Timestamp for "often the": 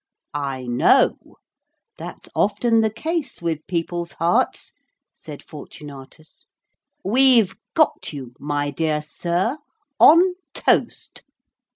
2.35-2.89